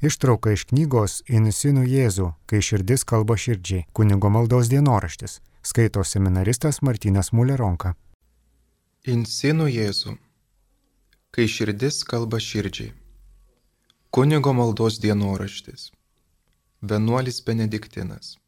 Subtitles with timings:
[0.00, 7.32] Ištrauka iš knygos Insinų Jėzų, kai širdis kalba širdžiai, kunigo maldos dienoraštis, skaito seminaristas Martinas
[7.36, 7.92] Muleronka.
[9.04, 10.16] Insinų Jėzų,
[11.36, 12.94] kai širdis kalba širdžiai,
[14.08, 15.90] kunigo maldos dienoraštis,
[16.80, 18.38] vienuolis Benediktinas,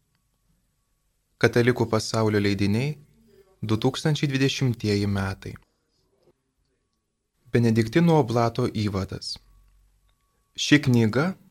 [1.42, 2.92] Katalikų pasaulio leidiniai
[3.66, 5.56] 2020 metai.
[7.50, 9.32] Benediktino oblato įvadas.
[10.54, 11.34] Ši knyga-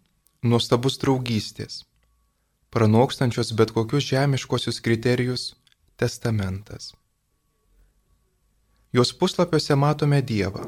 [0.42, 1.84] nuostabus draugystės,
[2.73, 5.52] pranokstančios bet kokius žemiškosius kriterijus
[6.02, 6.95] testamentas.
[8.91, 10.66] Jos puslapiuose matome Dievą,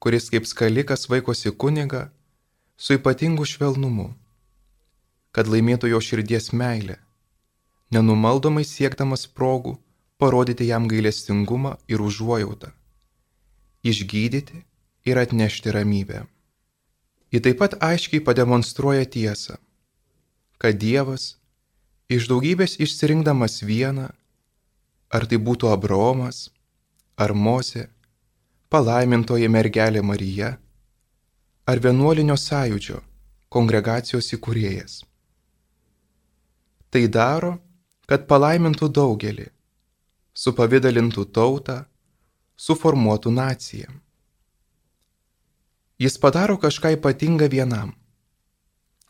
[0.00, 2.08] kuris kaip skalikas vaikosi kuniga
[2.76, 4.08] su ypatingu švelnumu,
[5.30, 6.96] kad laimėtų jo širdies meilę,
[7.92, 9.76] nenumaldomai siekdamas progų
[10.16, 12.72] parodyti jam gailestingumą ir užuojautą,
[13.84, 14.64] išgydyti
[15.04, 16.24] ir atnešti ramybę.
[17.32, 19.56] Ji taip pat aiškiai pademonstruoja tiesą,
[20.60, 21.36] kad Dievas
[22.12, 24.10] iš daugybės išsirinkdamas vieną,
[25.08, 26.50] ar tai būtų Abraomas,
[27.16, 27.86] ar Mozė,
[28.68, 30.52] palaimintoji mergelė Marija,
[31.68, 33.00] ar vienuolinio sąjūdžio
[33.52, 35.00] kongregacijos įkūrėjas.
[36.92, 37.56] Tai daro,
[38.08, 39.48] kad palaimintų daugelį
[40.36, 41.82] supavydalintų tautą,
[42.56, 43.88] suformuotų naciją.
[46.02, 47.92] Jis padaro kažką ypatingą vienam,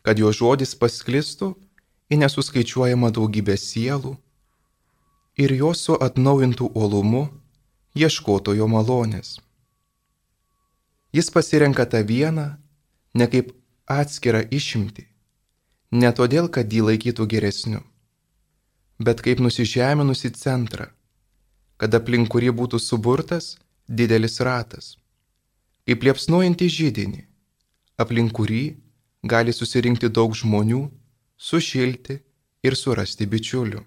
[0.05, 1.49] kad jo žodis pasklistų
[2.11, 4.13] į nesuskaičiuojamą daugybę sielų
[5.43, 7.23] ir jos su atnaujintų uolumu
[7.97, 9.39] ieškoto jo malonės.
[11.13, 12.47] Jis pasirenka tą vieną
[13.17, 13.53] ne kaip
[13.89, 15.07] atskirą išimtį,
[16.01, 17.81] ne todėl, kad jį laikytų geresniu,
[18.99, 20.93] bet kaip nusižeminusi centrą
[21.83, 24.93] kad aplink kurį būtų suburtas didelis ratas,
[25.87, 27.21] kaip liepsnuojantį žydinį,
[27.99, 28.63] aplink kurį
[29.23, 30.83] gali susirinkti daug žmonių,
[31.37, 32.19] sušilti
[32.63, 33.83] ir surasti bičiulių.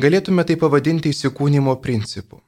[0.00, 2.40] Galėtume tai pavadinti įsikūnymo principu.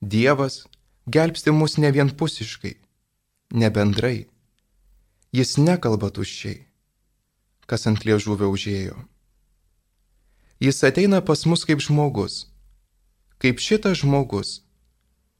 [0.00, 0.64] Dievas
[1.08, 2.74] gelbsti mus ne vienpusiškai,
[3.60, 4.26] ne bendrai.
[5.34, 6.64] Jis nekalba tuščiai,
[7.68, 8.96] kas ant liežuvio užėjo.
[10.64, 12.46] Jis ateina pas mus kaip žmogus,
[13.42, 14.63] kaip šitas žmogus,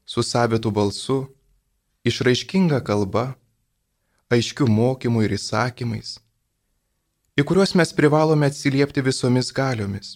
[0.05, 1.25] su savitu balsu,
[2.05, 3.33] išraiškinga kalba,
[4.33, 6.17] aiškių mokymų ir įsakymais,
[7.37, 10.15] į kuriuos mes privalome atsiliepti visomis galiomis,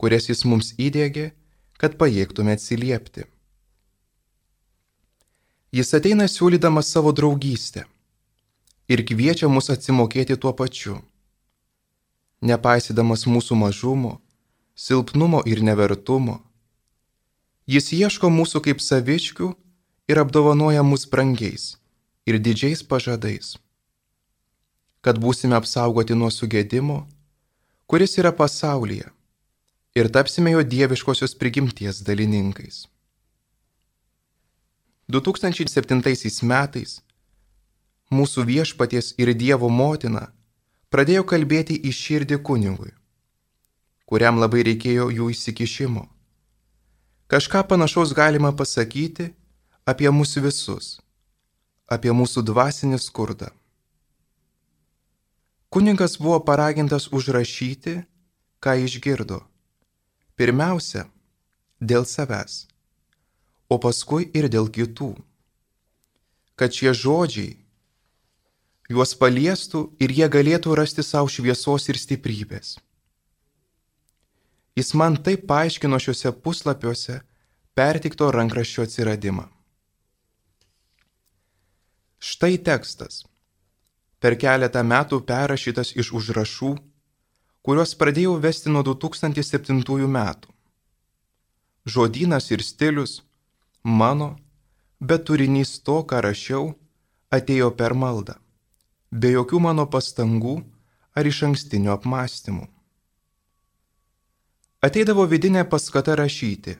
[0.00, 1.30] kurias jis mums įdėgė,
[1.80, 3.24] kad pajėgtume atsiliepti.
[5.74, 7.82] Jis ateina siūlydamas savo draugystę
[8.86, 11.00] ir kviečia mus atsimokėti tuo pačiu
[12.44, 14.18] nepaisydamas mūsų mažumo,
[14.76, 16.40] silpnumo ir nevertumo.
[17.64, 19.46] Jis ieško mūsų kaip saviškių
[20.12, 21.78] ir apdovanoja mus brangiais
[22.28, 23.54] ir didžiais pažadais,
[25.00, 27.06] kad būsime apsaugoti nuo sugėdimo,
[27.88, 29.08] kuris yra pasaulyje,
[29.96, 32.84] ir tapsime jo dieviškosios prigimties dalininkais.
[35.08, 37.00] 2007 metais
[38.12, 40.28] mūsų viešpaties ir Dievo motina
[40.92, 42.92] pradėjo kalbėti į širdį kunigui,
[44.04, 46.08] kuriam labai reikėjo jų įsikišimo.
[47.34, 49.34] Kažką panašaus galima pasakyti
[49.90, 51.00] apie mus visus,
[51.90, 53.48] apie mūsų dvasinį skurdą.
[55.66, 57.96] Kuningas buvo paragintas užrašyti,
[58.62, 59.40] ką išgirdo.
[60.38, 61.08] Pirmiausia,
[61.82, 62.68] dėl savęs,
[63.66, 65.10] o paskui ir dėl kitų.
[66.54, 67.58] Kad šie žodžiai
[68.86, 72.76] juos paliestų ir jie galėtų rasti savo šviesos ir stiprybės.
[74.74, 77.20] Jis man taip paaiškino šiuose puslapiuose
[77.78, 79.46] pertikto rankraščio atsiradimą.
[82.18, 83.22] Štai tekstas.
[84.18, 86.70] Per keletą metų perrašytas iš užrašų,
[87.64, 90.48] kuriuos pradėjau vesti nuo 2007 metų.
[91.84, 93.18] Žodynas ir stilius
[93.82, 94.30] mano,
[95.00, 96.72] bet turinys to, ką rašiau,
[97.30, 98.38] atėjo per maldą
[99.14, 100.56] be jokių mano pastangų
[101.14, 102.66] ar iš ankstinių apmąstymų.
[104.84, 106.74] Ateidavo vidinė paskata rašyti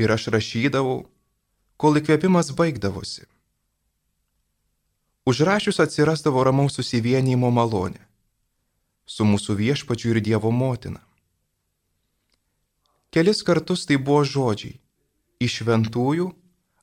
[0.00, 1.02] ir aš rašydavau,
[1.76, 3.26] kol įkvėpimas baigdavosi.
[5.28, 8.00] Užrašius atsirasdavo ramaus susivienijimo malonė
[9.04, 11.02] su mūsų viešpačiu ir Dievo motina.
[13.12, 14.80] Kelis kartus tai buvo žodžiai-
[15.44, 16.32] iš šventųjų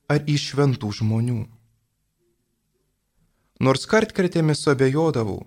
[0.08, 1.42] ar iš šventų žmonių.
[3.58, 5.46] Nors kartkartėmis abejodavau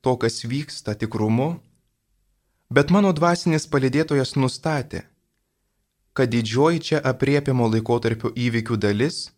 [0.00, 1.63] to, kas vyksta tikrumu,
[2.70, 5.04] bet mano dvasinis palidėtojas nustatė,
[6.14, 9.28] kad didžioji čia apriepiamo laikotarpio įvykių dalis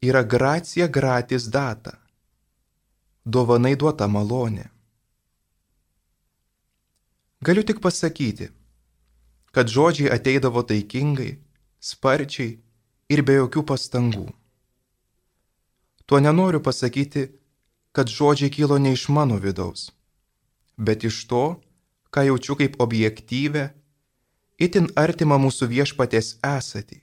[0.00, 1.98] yra gracija gratis data
[3.26, 4.68] dovanai duota malonė.
[7.42, 8.48] Galiu tik pasakyti,
[9.50, 11.36] kad žodžiai ateidavo taikingai,
[11.82, 12.56] sparčiai
[13.10, 14.28] ir be jokių pastangų.
[16.06, 17.26] Tuo nenoriu pasakyti,
[17.90, 19.90] kad žodžiai kilo ne iš mano vidaus,
[20.78, 21.44] bet iš to,
[22.16, 23.68] ką jaučiu kaip objektyvę,
[24.56, 27.02] itin artimą mūsų viešpatės esatį,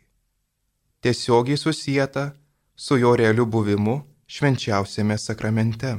[1.06, 2.32] tiesiogiai susijęta
[2.76, 5.92] su jo realiu buvimu švenčiausiame sakramente.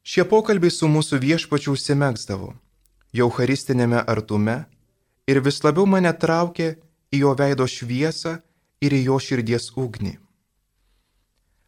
[0.00, 2.54] Šie pokalbiai su mūsų viešpačiu užsimegsdavo,
[3.12, 4.56] jau haristinėme artume
[5.28, 6.70] ir vis labiau mane traukė
[7.12, 8.38] į jo veido šviesą
[8.80, 10.16] ir į jo širdies ugnį.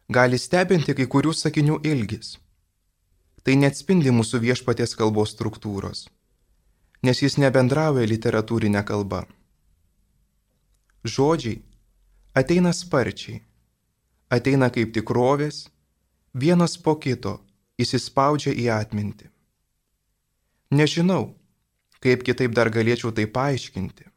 [0.09, 2.37] Gali stebinti kai kurių sakinių ilgis.
[3.47, 6.01] Tai neatspindi mūsų viešpaties kalbos struktūros,
[7.07, 9.21] nes jis nebendrauja literatūrinę kalbą.
[11.07, 11.61] Žodžiai
[12.35, 13.37] ateina sparčiai,
[14.27, 15.61] ateina kaip tikrovės,
[16.35, 17.37] vienas po kito
[17.79, 19.29] įsispaudžia į atmintį.
[20.75, 21.29] Nežinau,
[22.03, 24.09] kaip kitaip dar galėčiau tai paaiškinti.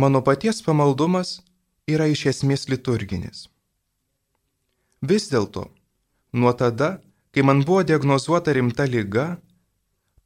[0.00, 1.42] Mano paties pamaldumas
[1.84, 3.50] yra iš esmės liturginis.
[5.04, 5.66] Vis dėlto,
[6.32, 7.00] nuo tada,
[7.32, 9.40] kai man buvo diagnozuota rimta lyga,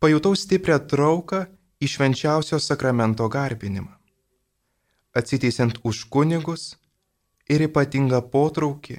[0.00, 1.44] pajutau stiprią trauką
[1.80, 3.92] į švenčiausio sakramento garbinimą.
[5.14, 6.74] Atsiteisiant už kunigus
[7.48, 8.98] ir ypatingą potraukį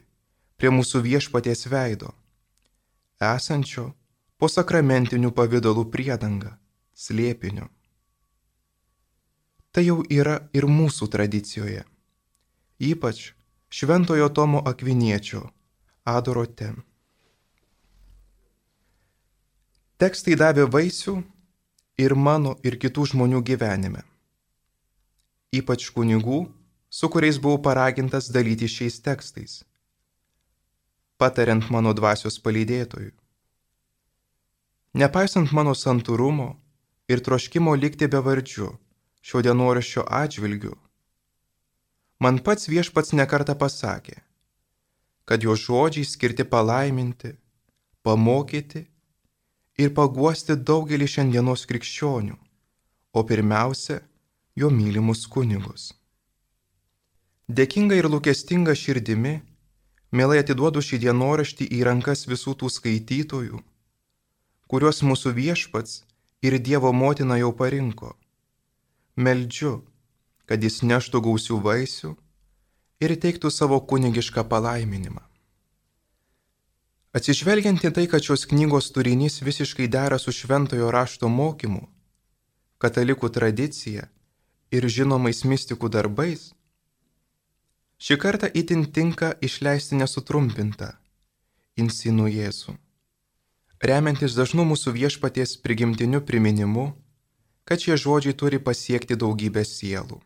[0.55, 2.13] prie mūsų viešpaties veido,
[3.19, 3.89] esančio
[4.39, 6.55] po sakramentinių pavydalų priedanga,
[6.95, 7.67] slėpiniu.
[9.75, 11.83] Tai jau yra ir mūsų tradicijoje,
[12.79, 13.33] ypač
[13.75, 15.49] Šventojo Tomo Akviniečio
[16.07, 16.69] Adorote.
[19.95, 21.19] Tekstai davė vaisių
[22.03, 24.01] ir mano ir kitų žmonių gyvenime,
[25.55, 26.41] ypač kunigų,
[26.91, 29.61] su kuriais buvau paragintas dalyti šiais tekstais
[31.17, 33.13] patariant mano dvasios palydėtojui.
[34.99, 36.55] Nepaisant mano santūrumo
[37.11, 38.67] ir troškimo likti be vardžių
[39.25, 40.73] šio dienoraščio atžvilgių,
[42.19, 44.19] man pats viešpats nekarta pasakė,
[45.25, 47.33] kad jo žodžiai skirti palaiminti,
[48.03, 48.85] pamokyti
[49.77, 52.37] ir paguosti daugelį šiandienos krikščionių,
[53.13, 54.01] o pirmiausia,
[54.55, 55.91] jo mylimus kunigus.
[57.47, 59.35] Dėkinga ir lūkestinga širdimi,
[60.15, 63.57] Mielai atiduodu šį dienoraštį į rankas visų tų skaitytojų,
[64.71, 66.03] kuriuos mūsų viešpats
[66.45, 68.13] ir Dievo motina jau parinko.
[69.19, 69.81] Meldžiu,
[70.47, 72.13] kad jis neštų gausių vaisių
[73.03, 75.19] ir teiktų savo kunigišką palaiminimą.
[77.15, 81.85] Atsižvelgiant į tai, kad šios knygos turinys visiškai dera su šventojo rašto mokymu,
[82.83, 84.09] katalikų tradicija
[84.75, 86.49] ir žinomais mystikų darbais,
[87.95, 90.91] Šį kartą itin tinka išleisti nesutrumpintą
[91.79, 92.75] Insinų Jėzų.
[93.79, 96.85] Remiantis dažnu mūsų viešpaties prigimtiniu priminimu,
[97.63, 100.19] kad šie žodžiai turi pasiekti daugybę sielų.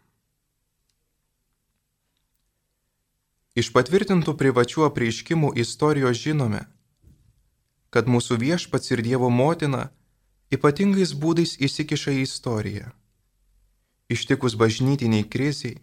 [3.58, 6.66] Iš patvirtintų privačių apreiškimų istorijos žinome,
[7.90, 9.90] kad mūsų viešpats ir Dievo motina
[10.54, 12.92] ypatingais būdais įsikiša į istoriją.
[14.10, 15.78] Ištikus bažnytiniai kriziai,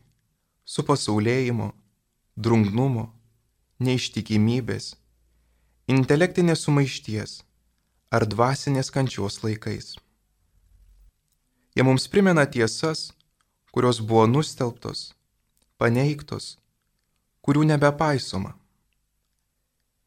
[0.66, 1.70] su pasaulėjimo,
[2.34, 3.06] drungnumo,
[3.78, 4.96] neištikimybės,
[5.86, 7.38] intelektinės sumaišties
[8.10, 9.94] ar dvasinės kančios laikais.
[11.76, 13.12] Jie mums primena tiesas,
[13.70, 15.12] kurios buvo nustelbtos,
[15.78, 16.56] paneigtos,
[17.44, 18.54] kurių nebepaisoma.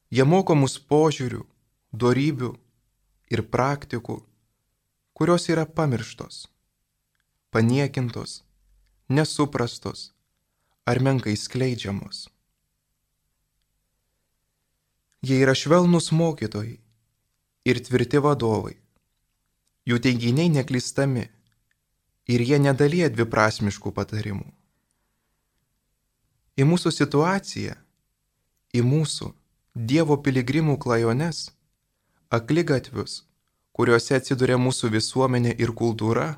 [0.10, 1.44] Jie moko mus požiūrių,
[1.92, 2.54] darybių
[3.34, 4.20] ir praktikų,
[5.14, 6.48] kurios yra pamirštos,
[7.50, 8.44] paniekintos,
[9.10, 10.12] nesuprastos
[10.86, 12.28] ar menkai skleidžiamos.
[15.22, 16.78] Jie yra švelnus mokytojai
[17.66, 18.78] ir tvirti vadovai.
[19.90, 21.26] Jų teiginiai neklystami
[22.30, 24.46] ir jie nedalyja dviprasmiškų patarimų.
[26.60, 27.76] Į mūsų situaciją,
[28.76, 29.34] į mūsų
[29.80, 31.52] Dievo piligrimų klajones,
[32.30, 33.24] aklygatvius,
[33.74, 36.36] kuriuose atsiduria mūsų visuomenė ir kultūra,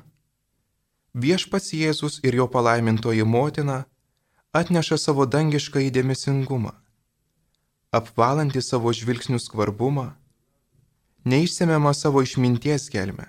[1.12, 3.82] viešpats Jėzus ir jo palaimintoji motina
[4.56, 6.72] atneša savo dangišką įdėmesingumą,
[7.92, 10.06] apvalantį savo žvilgsnių skvarbumą,
[11.28, 13.28] neišsemiamą savo išminties gelmę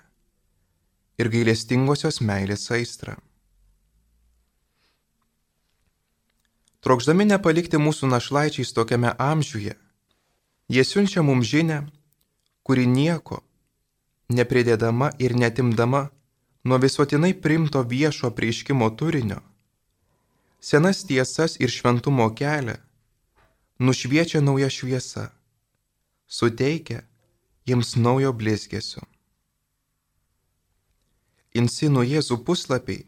[1.20, 3.17] ir gailestingosios meilės aistrą.
[6.84, 9.75] Trokšdami nepalikti mūsų našlaičiais tokiame amžiuje,
[10.72, 11.84] jie siunčia mums žinę,
[12.63, 13.41] kuri nieko,
[14.29, 16.08] nepridėdama ir netimdama
[16.63, 19.41] nuo visuotinai primto viešo prieiškimo turinio,
[20.60, 22.77] senas tiesas ir šventumo kelią,
[23.79, 25.29] nušviečia nauja šviesa,
[26.27, 27.03] suteikia
[27.67, 29.03] jiems naujo blizgesio.
[31.53, 33.03] Insinų Jėzų puslapiai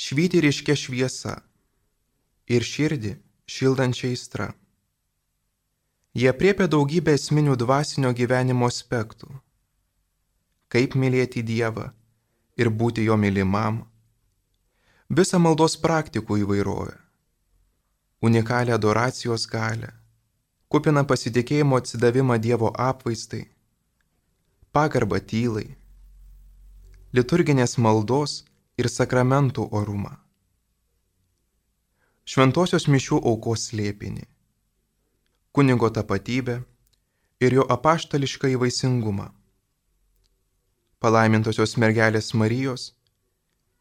[0.00, 1.34] švyti ryškia šviesa
[2.48, 3.16] ir širdį
[3.50, 4.54] šildančia aistra.
[6.16, 9.26] Jie priepia daugybę esminių dvasinio gyvenimo aspektų.
[10.72, 11.90] Kaip mylėti Dievą
[12.56, 13.82] ir būti jo mylimam.
[15.12, 16.94] Visą maldos praktikų įvairovę.
[18.24, 19.90] Unikalią adoracijos galę.
[20.72, 23.42] Kupina pasitikėjimo atsidavimą Dievo apvaistai.
[24.72, 25.66] Pagarbą tylai.
[27.12, 28.38] Liturginės maldos
[28.80, 30.14] ir sakramentų orumą.
[32.24, 34.24] Šventosios mišių aukos slėpinį.
[35.56, 36.60] Kunigo tapatybę
[37.40, 39.30] ir jo apaštališką įvaisingumą
[41.00, 42.90] palaimintosios mergelės Marijos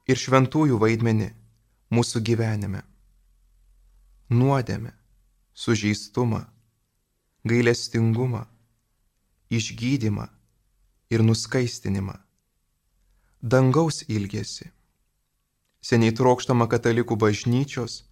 [0.07, 1.29] ir šventųjų vaidmenį
[1.95, 2.83] mūsų gyvenime.
[4.29, 4.91] Nuodėmę,
[5.53, 6.43] sužeistumą,
[7.43, 8.45] gailestingumą,
[9.49, 10.29] išgydymą
[11.11, 12.17] ir nuskaistinimą.
[13.41, 14.71] Dangaus ilgesi.
[15.85, 18.03] Seniai trokštama katalikų bažnyčios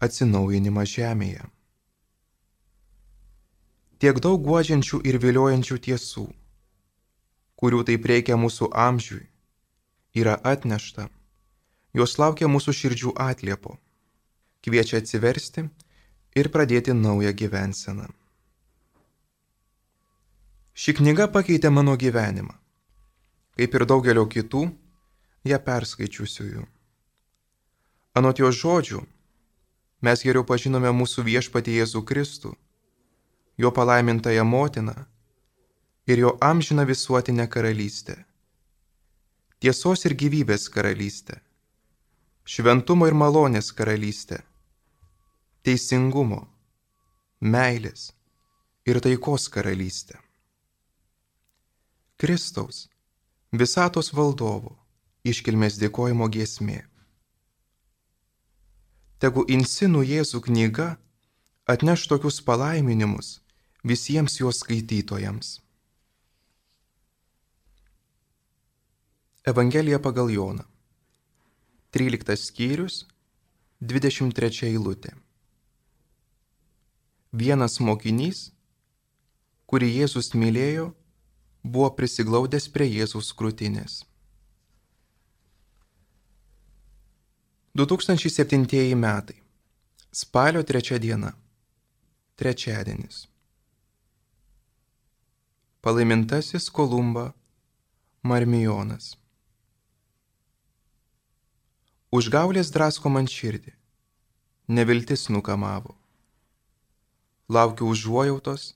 [0.00, 1.44] atsinaujinimą žemėje.
[3.98, 6.28] Tiek daug guodžiančių ir viliojančių tiesų
[7.58, 9.24] kurių taip reikia mūsų amžiui,
[10.14, 11.08] yra atnešta,
[11.98, 13.74] jos laukia mūsų širdžių atliepo,
[14.62, 15.66] kviečia atsiversti
[16.38, 18.06] ir pradėti naują gyvenseną.
[20.78, 22.54] Ši knyga pakeitė mano gyvenimą,
[23.58, 24.68] kaip ir daugelio kitų,
[25.50, 26.62] ją perskaičiusiųjų.
[28.18, 29.02] Anot jo žodžių,
[30.06, 32.54] mes geriau pažinome mūsų viešpatį Jėzų Kristų,
[33.58, 34.94] jo palaimintąją motiną,
[36.08, 38.24] ir jo amžiną visuotinę karalystę.
[39.60, 41.40] Tiesos ir gyvybės karalystę.
[42.48, 44.38] Šventumo ir malonės karalystę.
[45.62, 46.46] Teisingumo,
[47.40, 48.12] meilės
[48.86, 50.16] ir taikos karalystę.
[52.16, 52.86] Kristaus,
[53.52, 54.78] visatos valdovo,
[55.28, 56.86] iškilmės dėkojimo giesmė.
[59.18, 60.88] Tegu Insinų Jėzų knyga
[61.66, 63.40] atneš tokius palaiminimus
[63.84, 65.60] visiems jos skaitytojams.
[69.46, 70.64] Evangelija pagal Joną.
[71.90, 73.06] 13 skyrius,
[73.80, 75.14] 23 eilutė.
[77.32, 78.50] Vienas mokinys,
[79.68, 80.90] kurį Jėzus mylėjo,
[81.64, 84.02] buvo prisiglaudęs prie Jėzus krūtinės.
[87.78, 89.40] 2007 metai.
[90.12, 91.32] Spalio 3 diena.
[92.36, 93.28] Trečiadienis.
[95.80, 97.28] Palaimintasis Kolumba
[98.26, 99.12] Marmijonas.
[102.10, 103.76] Užgaulės drasko man širdį,
[104.74, 105.94] neviltis nukamavo.
[107.46, 108.72] Laukiu užuojautos,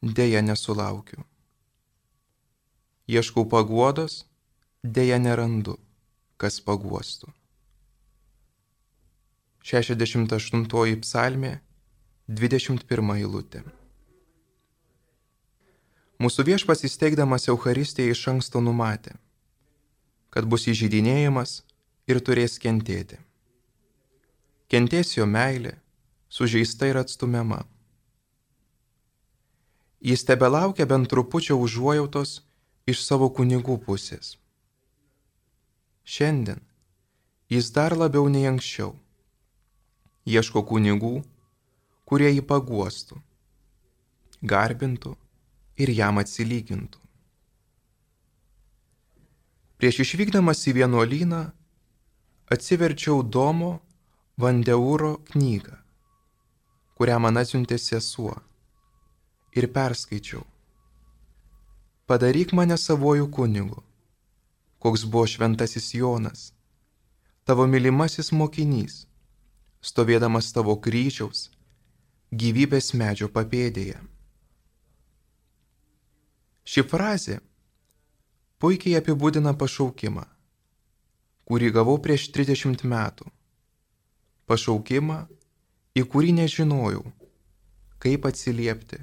[0.00, 1.26] dėja nesulaukiu.
[3.04, 4.22] Ieškau paguodos,
[4.80, 5.76] dėja nerandu,
[6.40, 7.34] kas paguostų.
[9.60, 11.58] 68 psalmė,
[12.32, 13.68] 21 eilutė.
[16.16, 19.12] Mūsų viešpas įsteigdamas Euharistiją iš anksto numatė,
[20.32, 21.58] kad bus įžydinėjimas
[22.08, 23.18] ir turės kentėti.
[24.72, 25.74] Kentės jo meilė,
[26.32, 27.66] sužeista ir atstumiama.
[30.00, 32.40] Jis tebe laukia bent trupučio užuojautos
[32.88, 34.38] iš savo kunigų pusės.
[36.08, 36.64] Šiandien
[37.52, 38.94] jis dar labiau nei anksčiau
[40.26, 41.20] ieško kunigų,
[42.08, 43.20] kurie jį paguostų,
[44.42, 45.12] garbintų
[45.76, 47.00] ir jam atsilygintų.
[49.76, 51.42] Prieš išvykdamas į vienuolyną
[52.52, 53.76] atsiverčiau Domo
[54.40, 55.76] Vandeuro knygą,
[56.96, 58.34] kurią man atsiuntė sesuo,
[59.56, 60.44] ir perskaičiau.
[62.06, 63.80] Padaryk mane savojų kunigu,
[64.80, 66.50] koks buvo šventasis Jonas,
[67.44, 69.06] tavo mylimasis mokinys,
[69.82, 71.48] stovėdamas tavo kryžiaus,
[72.32, 73.98] gyvybės medžio papėdėje.
[76.66, 77.40] Ši frazė
[78.58, 80.26] puikiai apibūdina pašaukimą
[81.46, 83.28] kurį gavau prieš 30 metų.
[84.50, 85.20] Pašaukimą,
[85.98, 87.04] į kurį nežinojau,
[88.02, 88.98] kaip atsiliepti.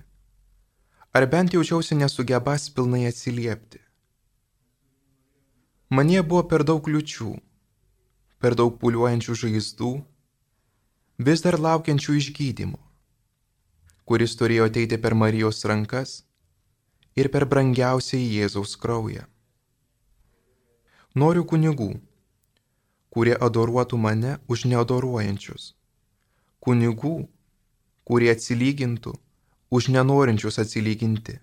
[1.16, 3.80] Ar bent jaučiausi nesugebas pilnai atsiliepti.
[5.94, 7.32] Manie buvo per daug kliučių,
[8.42, 9.92] per daug puliuojančių žaizdų,
[11.28, 12.80] vis dar laukiančių išgydymo,
[14.10, 16.24] kuris turėjo ateiti per Marijos rankas
[17.16, 19.26] ir per brangiausiai Jėzaus kraują.
[21.16, 21.92] Noriu kunigų,
[23.14, 25.74] kurie adoruotų mane už neadoruojančius,
[26.64, 27.18] kunigų,
[28.04, 29.14] kurie atsilygintų
[29.74, 31.40] už nenorinčius atsilyginti,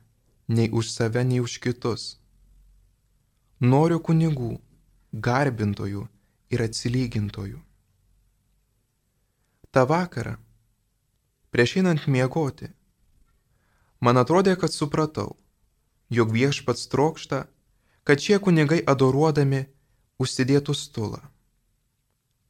[0.48, 2.20] nei už save, nei už kitus.
[3.58, 4.52] Noriu kunigų,
[5.12, 6.04] garbintojų
[6.54, 7.58] ir atsilygintojų.
[9.74, 10.36] Ta vakarą,
[11.50, 12.70] prieš einant miegoti,
[13.98, 15.34] man atrodė, kad supratau,
[16.10, 17.44] jog viešpats trokšta,
[18.04, 19.64] kad šie kunigai adoruodami
[20.18, 21.20] užsidėtų stulą.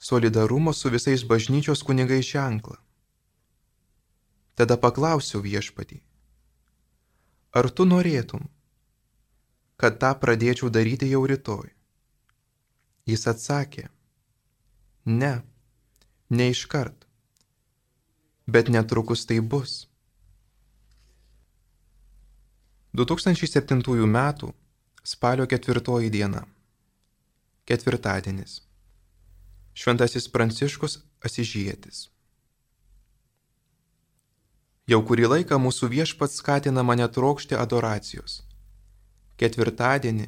[0.00, 2.78] Solidarumo su visais bažnyčios kunigai ženklą.
[4.56, 6.00] Tada paklausiau viešpatį,
[7.52, 8.48] ar tu norėtum,
[9.80, 11.68] kad tą pradėčiau daryti jau rytoj?
[13.08, 13.88] Jis atsakė,
[15.04, 15.32] ne,
[16.30, 17.06] ne iškart,
[18.46, 19.89] bet netrukus tai bus.
[22.92, 24.52] 2007 m.
[25.02, 26.46] spalio 4 diena.
[27.64, 28.62] Ketvirtadienis.
[29.74, 32.08] Šventasis Pranciškus Asižėtis.
[34.90, 38.42] Jau kurį laiką mūsų viešpats skatina mane trokšti adoracijos.
[39.38, 40.26] Ketvirtadienį,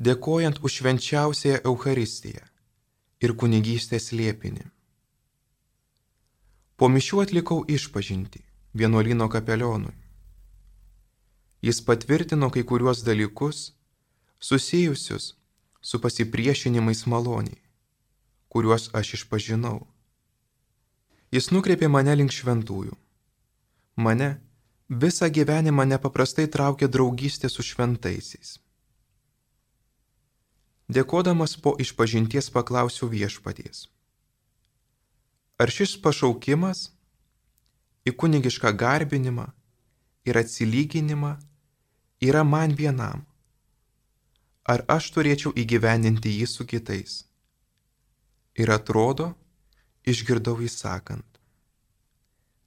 [0.00, 2.46] dėkojant už švenčiausiąją Euharistiją
[3.20, 4.64] ir kunigystės liepinį.
[6.80, 8.40] Po mišių atlikau išpažinti
[8.72, 9.99] vienuolino kapelionui.
[11.62, 13.72] Jis patvirtino kai kuriuos dalykus
[14.40, 15.34] susijusius
[15.80, 17.60] su pasipriešinimais maloniai,
[18.48, 19.84] kuriuos aš išpažinau.
[21.30, 22.96] Jis nukreipė mane link šventųjų
[24.00, 24.40] Mane
[24.88, 28.56] visą gyvenimą nepaprastai traukia draugystė su šventaisiais.
[30.90, 33.86] Dėkodamas po išpažinties paklausiu viešpaties.
[35.60, 36.88] Ar šis pašaukimas
[38.08, 39.50] į kunigišką garbinimą
[40.24, 41.36] ir atsilyginimą
[42.20, 43.26] yra man vienam?
[44.64, 47.24] Ar aš turėčiau įgyvendinti jį su kitais?
[48.60, 49.32] Ir atrodo,
[50.04, 51.26] išgirdau įsakant.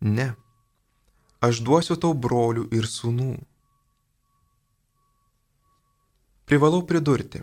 [0.01, 0.33] Ne
[1.43, 3.33] aš duosiu tau brolių ir sūnų.
[6.47, 7.41] Privalau pridurti,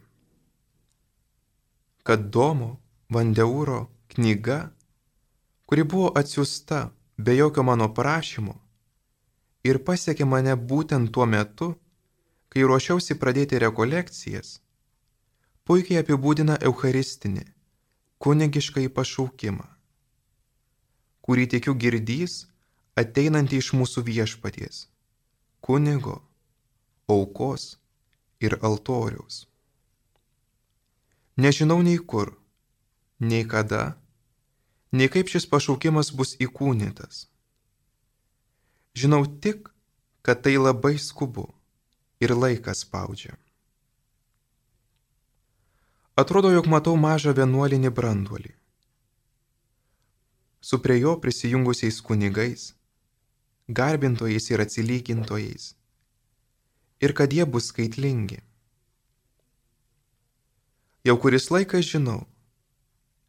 [2.07, 2.79] kad Domo
[3.13, 3.83] Vandeuro
[4.15, 4.71] knyga,
[5.69, 8.57] kuri buvo atsiusta be jokio mano prašymo
[9.69, 11.75] ir pasiekė mane būtent tuo metu,
[12.51, 14.57] kai ruošiausi pradėti rekolekcijas,
[15.65, 17.45] puikiai apibūdina Eucharistinį,
[18.19, 19.67] kunigišką į pašaukimą,
[21.23, 22.41] kurį tikiu girdys
[22.99, 24.89] ateinantį iš mūsų viešpaties,
[25.63, 26.17] kunigo,
[27.07, 27.77] aukos
[28.43, 29.45] ir altoriaus.
[31.39, 32.35] Nežinau nei kur,
[33.23, 33.95] nei kada,
[34.91, 37.29] nei kaip šis pašaukimas bus įkūnytas.
[38.99, 39.71] Žinau tik,
[40.27, 41.47] kad tai labai skubu
[42.21, 43.37] ir laikas spaudžia.
[46.17, 48.53] Atrodo, jog matau mažą vienuolinį branduolį.
[50.61, 52.75] Su prie jo prisijungusiais kunigais
[53.71, 55.75] garbintojais ir atsilygintojais,
[57.01, 58.41] ir kad jie bus skaitlingi.
[61.07, 62.27] Jau kuris laikas žinau,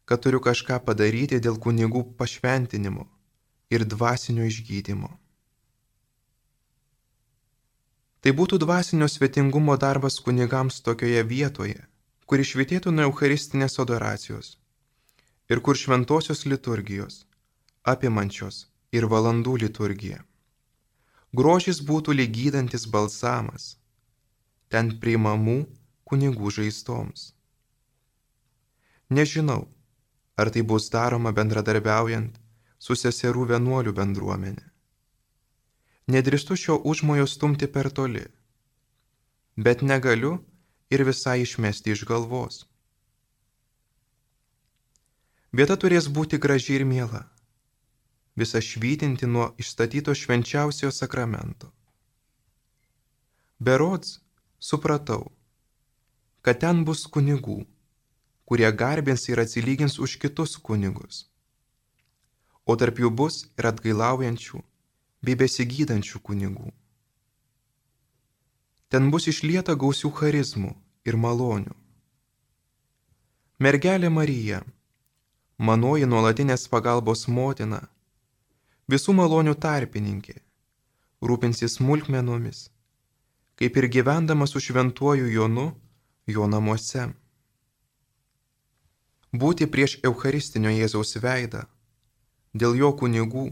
[0.04, 3.06] kad turiu kažką padaryti dėl kunigų pašventinimo
[3.70, 5.21] ir dvasinio išgydymo.
[8.22, 11.80] Tai būtų dvasinio svetingumo darbas kunigams tokioje vietoje,
[12.26, 14.56] kur išvitėtų nuo Eucharistinės adoracijos
[15.50, 17.24] ir kur šventosios liturgijos,
[17.82, 20.22] apimančios ir valandų liturgija
[21.32, 23.76] grožis būtų lygydantis balsamas,
[24.68, 25.62] ten priimamų
[26.08, 27.32] kunigų žaistoms.
[29.08, 29.64] Nežinau,
[30.36, 32.36] ar tai bus daroma bendradarbiaujant
[32.78, 34.71] su seserų vienuolių bendruomenė.
[36.12, 38.24] Nedristu šio užmojo stumti per toli,
[39.56, 40.32] bet negaliu
[40.90, 42.64] ir visai išmesti iš galvos.
[45.52, 47.22] Vieta turės būti graži ir miela
[48.36, 51.72] visa švytinti nuo išstatyto švenčiausiojo sakramento.
[53.58, 54.18] Berods
[54.58, 55.30] supratau,
[56.42, 57.60] kad ten bus kunigų,
[58.48, 61.26] kurie garbins ir atsilygins už kitus kunigus,
[62.64, 64.62] o tarp jų bus ir atgailaujančių
[65.22, 66.72] bei besigydančių kunigų.
[68.92, 70.74] Ten bus išlieta gausių charizmų
[71.08, 71.72] ir malonių.
[73.62, 74.58] Mergelė Marija,
[75.58, 77.78] manoji nuolatinės pagalbos motina,
[78.90, 80.34] visų malonių tarpininkė,
[81.22, 82.66] rūpinsis smulkmenomis,
[83.56, 85.68] kaip ir gyvendama su šventuoju Jonu
[86.26, 87.06] jo namuose.
[89.32, 91.62] Būti prieš Eucharistinio Jėzaus veidą,
[92.52, 93.46] dėl jo kunigų,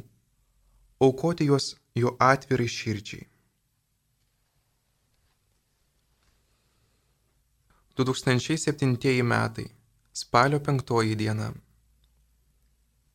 [1.01, 3.31] aukoti juos jo atvirai širdžiai.
[7.97, 9.67] 2007 metai,
[10.13, 11.51] spalio 5 diena.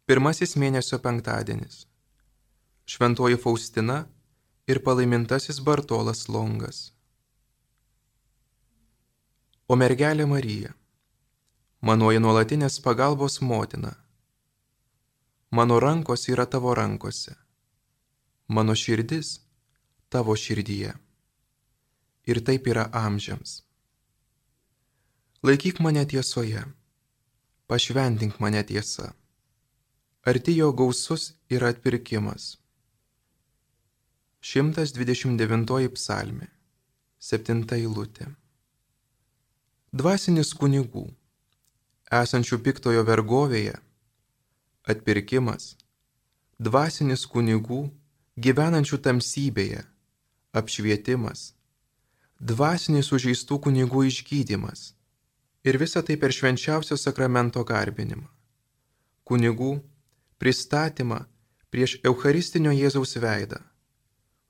[0.05, 1.85] Pirmasis mėnesio penktadienis.
[2.85, 4.03] Šventoji Faustina
[4.67, 6.91] ir palaimintasis Bartolas Longas.
[9.67, 10.75] O mergelė Marija,
[11.81, 13.95] manoji nuolatinės pagalbos motina,
[15.49, 17.33] mano rankos yra tavo rankose,
[18.47, 19.39] mano širdis
[20.09, 20.93] tavo širdyje.
[22.25, 23.61] Ir taip yra amžiams.
[25.45, 26.63] Laikyk mane tiesoje,
[27.67, 29.13] pašventink mane tiesa.
[30.25, 32.55] Arti jo gausus yra atpirkimas.
[34.41, 36.47] 129 psalmė,
[37.19, 38.27] 7 eilutė.
[39.93, 41.05] Dvasinis kunigų,
[42.13, 43.77] esančių piktojo vergovėje,
[44.85, 45.75] atpirkimas,
[46.59, 47.83] dvasinis kunigų,
[48.35, 49.85] gyvenančių tamsybėje,
[50.51, 51.53] apšvietimas,
[52.39, 54.91] dvasinis sužeistų kunigų išgydymas
[55.63, 58.27] ir visa tai per švenčiausio sakramento garbinimą.
[59.25, 59.79] Kunigų
[60.37, 61.23] pristatymą
[61.71, 63.61] prieš Eucharistinio Jėzaus veidą,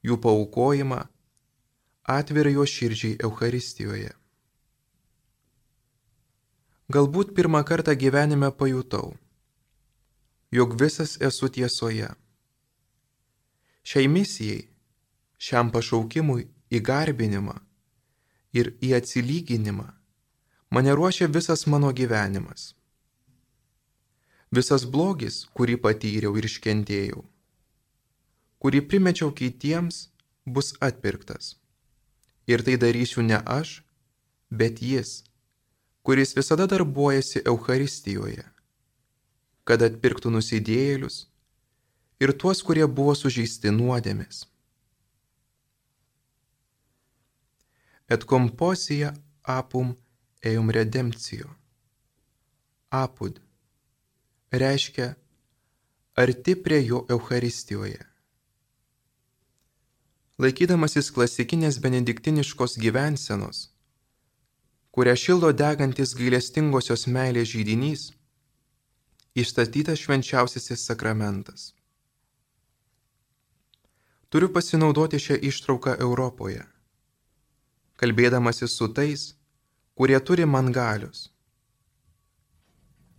[0.03, 1.05] jų paukojimą,
[2.09, 4.11] atvirą jo širdžiai Eucharistijoje.
[6.89, 9.15] Galbūt pirmą kartą gyvenime pajutau,
[10.51, 12.11] jog visas esu tiesoje.
[13.85, 14.63] Šiai misijai
[15.37, 17.59] šiam pašaukimui į garbinimą
[18.57, 19.85] ir į atsilyginimą
[20.73, 22.73] mane ruošia visas mano gyvenimas.
[24.51, 27.21] Visas blogis, kurį patyriau ir iškentėjau,
[28.63, 30.07] kurį primečiau kitiems,
[30.45, 31.55] bus atpirktas.
[32.49, 33.83] Ir tai darysiu ne aš,
[34.49, 35.23] bet jis,
[36.05, 38.45] kuris visada darbuojasi Eucharistijoje,
[39.65, 41.25] kad atpirktų nusidėjėlius
[42.19, 44.45] ir tuos, kurie buvo sužeisti nuodėmis.
[48.09, 49.95] et composia apum
[50.43, 51.49] eum redemptio.
[52.89, 53.39] Apud
[54.51, 55.15] reiškia
[56.15, 58.01] arti prie jo Eucharistijoje.
[60.37, 63.69] Laikydamasis klasikinės benediktiniškos gyvensenos,
[64.91, 68.09] kurią šildo degantis gailestingosios meilės žydinys,
[69.35, 71.71] išstatytas švenčiausiasis sakramentas.
[74.35, 76.65] Turiu pasinaudoti šią ištrauką Europoje
[78.01, 79.21] kalbėdamasis su tais,
[79.95, 81.29] kurie turi man galius.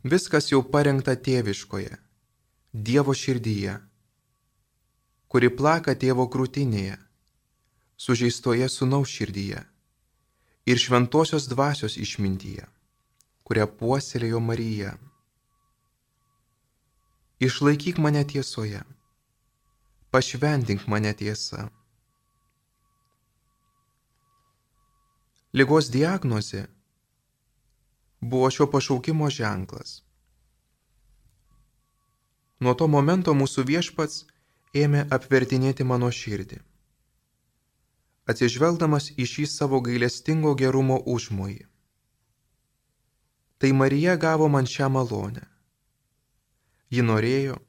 [0.05, 1.97] Viskas jau parengta tėviškoje,
[2.87, 3.79] Dievo širdyje,
[5.33, 6.99] kuri plaka tėvo krūtinėje,
[7.97, 9.63] sužeistoje sunaus širdyje
[10.69, 12.67] ir šventosios dvasios išmintyje,
[13.49, 14.93] kurią puoselėjo Marija.
[17.41, 18.85] Išlaikyk mane tiesoje,
[20.17, 21.67] pašventink mane tiesa.
[25.53, 26.63] Ligos diagnozė
[28.21, 29.99] buvo šio pašaukimo ženklas.
[32.65, 34.23] Nuo to momento mūsų viešpats
[34.85, 36.63] ėmė apvertinėti mano širdį.
[38.33, 41.67] Atsižvelgdamas į šį savo gailestingo gerumo užmojį.
[43.61, 45.45] Tai Marija gavo man šią malonę.
[46.89, 47.61] Ji norėjo,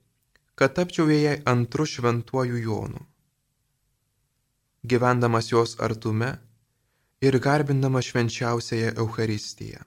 [0.57, 3.05] kad tapčiau jai antru šventuoju Jonu.
[4.83, 6.31] Gyvendamas jos artume,
[7.21, 9.81] ir garbindama švenčiausiąją Eucharistiją.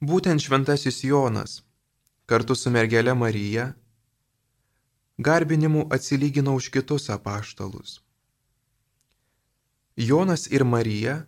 [0.00, 1.60] Būtent šventasis Jonas
[2.30, 3.66] kartu su mergelė Marija
[5.18, 7.98] garbinimu atsilygino už kitus apaštalus.
[9.96, 11.26] Jonas ir Marija,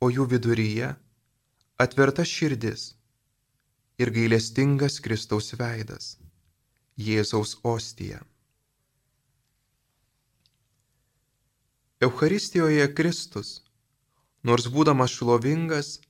[0.00, 0.88] o jų viduryje
[1.78, 2.94] atverta širdis
[3.98, 6.16] ir gailestingas Kristaus veidas,
[6.98, 8.20] Jėzaus ostija.
[12.02, 13.62] Eucharistijoje Kristus,
[14.42, 16.00] nors būdamas šlovingas,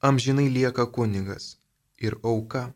[0.00, 1.56] amžinai lieka kunigas
[2.00, 2.70] ir auka.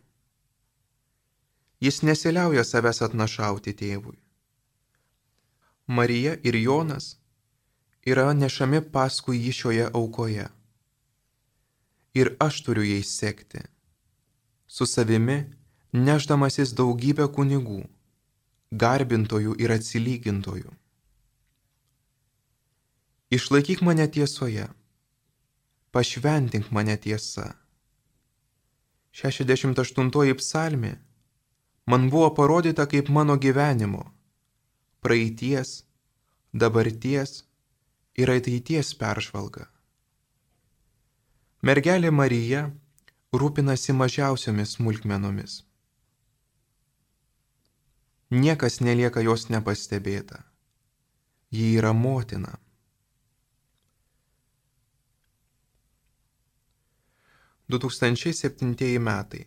[1.80, 4.16] Jis nesiliauja savęs atnašauti tėvui.
[5.86, 7.16] Marija ir Jonas
[8.06, 10.46] yra nešami paskui jį šioje aukoje.
[12.14, 13.64] Ir aš turiu jais sekti,
[14.74, 15.36] su savimi
[15.94, 17.84] neždamasis daugybę kunigų,
[18.82, 20.72] garbintojų ir atsilygintojų.
[23.38, 24.66] Išlaikyk mane tiesoje,
[25.94, 27.52] pašventink mane tiesa.
[29.14, 30.92] 68 psalmė
[31.86, 34.08] man buvo parodyta kaip mano gyvenimo,
[35.06, 35.84] praeities,
[36.50, 37.44] dabarties
[38.18, 39.68] ir ateities peržvalga.
[41.62, 42.72] Mergelė Marija
[43.40, 45.62] rūpinasi mažiausiomis smulkmenomis.
[48.34, 50.42] Niekas nelieka jos nepastebėta.
[51.54, 52.58] Ji yra motina.
[57.68, 59.46] 2007 metai.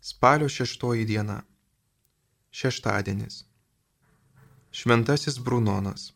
[0.00, 1.42] Spalio 6 diena.
[2.50, 3.44] Šeštadienis.
[4.70, 6.12] Šventasis Brunonas.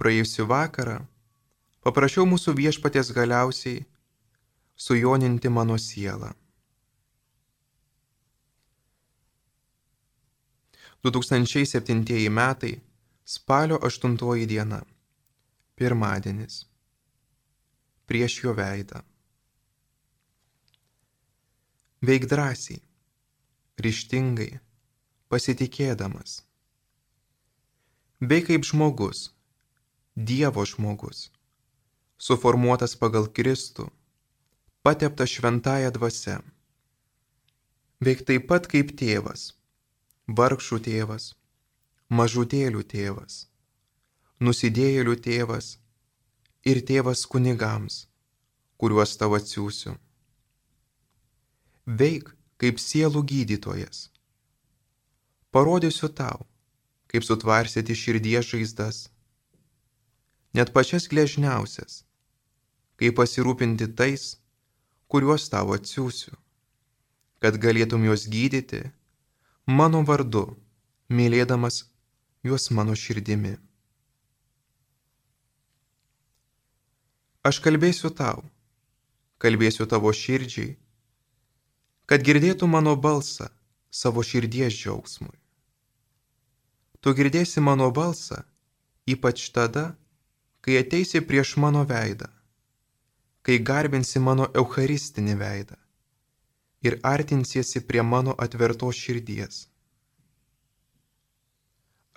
[0.00, 0.98] Praėjusiu vakarą
[1.84, 3.86] paprašiau mūsų viešpatės galiausiai
[4.80, 6.30] sujoninti mano sielą.
[11.04, 12.80] 2007 metai
[13.24, 14.80] spalio 8 diena.
[15.76, 16.64] Pirmadienis.
[18.06, 19.00] Prieš jo veidą.
[22.00, 22.80] Veik drąsiai,
[23.84, 24.60] ryštingai
[25.28, 26.40] pasitikėdamas.
[28.20, 29.30] Bei kaip žmogus,
[30.16, 31.30] Dievo žmogus,
[32.18, 33.88] suformuotas pagal Kristų,
[34.82, 36.36] pateptas šventąją dvasę.
[38.04, 39.52] Veik taip pat kaip tėvas,
[40.38, 41.24] vargšų tėvas,
[42.08, 43.46] mažutėlių tėvas,
[44.40, 45.76] nusidėjėlių tėvas.
[46.70, 47.94] Ir tėvas kunigams,
[48.76, 49.94] kuriuos tau atsiųsiu.
[51.88, 54.10] Veik kaip sielų gydytojas,
[55.50, 56.46] Parodysiu tau,
[57.10, 58.98] kaip sutvarsyti širdies žaizdas,
[60.54, 62.04] net pačias gležniausias,
[62.94, 64.36] kaip pasirūpinti tais,
[65.10, 66.36] kuriuos tau atsiųsiu,
[67.42, 68.84] kad galėtum juos gydyti
[69.66, 70.44] mano vardu,
[71.10, 71.82] mylėdamas
[72.46, 73.56] juos mano širdimi.
[77.42, 78.44] Aš kalbėsiu tau,
[79.42, 80.76] kalbėsiu tavo širdžiai,
[82.06, 83.48] kad girdėtų mano balsą
[83.90, 85.34] savo širdies džiaugsmui.
[87.00, 88.44] Tu girdėsi mano balsą,
[89.08, 89.96] ypač tada,
[90.60, 92.28] kai ateisi prieš mano veidą,
[93.46, 95.78] kai garbinsi mano eucharistinį veidą
[96.82, 99.66] ir artinsiesi prie mano atvertos širdies.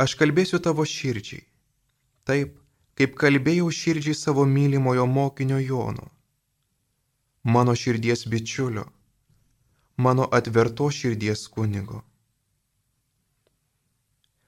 [0.04, 1.44] Aš kalbėsiu tavo širdžiai,
[2.28, 2.56] taip,
[3.00, 6.10] kaip kalbėjau širdžiai savo mylimojo mokinio Jono,
[7.44, 8.86] mano širdies bičiulio,
[9.98, 12.02] mano atverto širdies kunigo.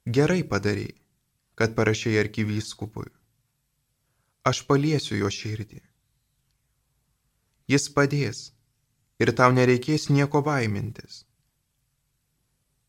[0.06, 0.96] Gerai padarėjai,
[1.56, 3.08] kad parašiai arkivyskupui.
[4.46, 5.80] Aš paliesiu jo širdį.
[7.66, 8.42] Jis padės
[9.22, 11.24] ir tau nereikės nieko baimintis.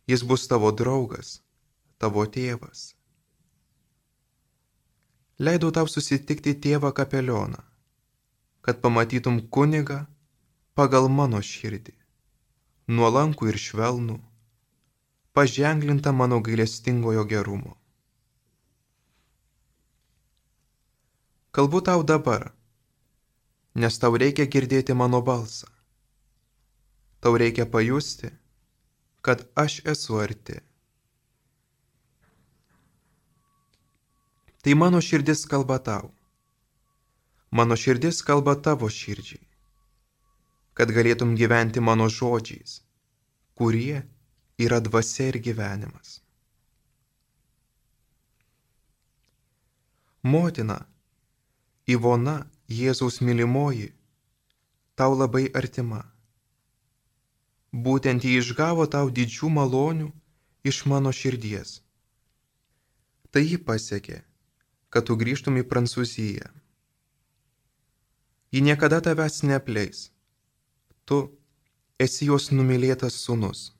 [0.07, 1.41] Jis bus tavo draugas,
[1.99, 2.93] tavo tėvas.
[5.39, 7.61] Leidau tau susitikti tėvą kapelioną,
[8.65, 10.05] kad pamatytum kunigą
[10.77, 11.97] pagal mano širdį,
[12.89, 14.21] nuolankų ir švelnų
[15.37, 17.77] paženklinta mano gailestingojo gerumo.
[21.53, 22.56] Kalbu tau dabar,
[23.77, 25.69] nes tau reikia girdėti mano balsą.
[27.21, 28.31] Tau reikia pajusti,
[29.21, 30.61] kad aš esu arti.
[34.65, 36.11] Tai mano širdis kalba tau.
[37.51, 39.45] Mano širdis kalba tavo širdžiai,
[40.75, 42.81] kad galėtum gyventi mano žodžiais,
[43.55, 44.03] kurie
[44.59, 46.19] yra dvasia ir gyvenimas.
[50.27, 50.81] Motina,
[51.87, 53.93] Ivona, Jėzaus mylimoji,
[54.99, 56.01] tau labai artima.
[57.71, 60.09] Būtent jį išgavo tau didžių malonių
[60.67, 61.81] iš mano širdies.
[63.31, 64.23] Tai jį pasiekė,
[64.91, 66.51] kad tu grįžtum į Prancūziją.
[68.51, 70.11] Ji niekada tavęs neapleis.
[71.07, 71.19] Tu
[72.03, 73.71] esi jos numylėtas sunus.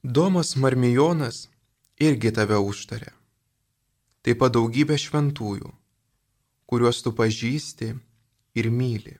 [0.00, 1.50] Domas Marmijonas
[2.00, 3.12] irgi tave užtarė.
[4.24, 5.68] Taip pat daugybė šventųjų,
[6.70, 7.88] kuriuos tu pažįsti
[8.54, 9.16] ir myli.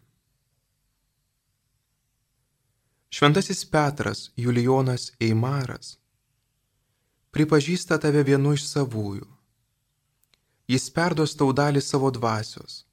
[3.10, 5.96] Šventasis Petras Julijonas Eimaras
[7.34, 9.26] pripažįsta tave vienu iš savųjų.
[10.70, 12.84] Jis perduos tau dalį savo dvasios.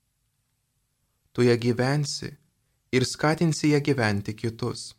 [1.34, 2.32] Tu ją gyvensi
[2.90, 4.96] ir skatinsi ją gyventi kitus.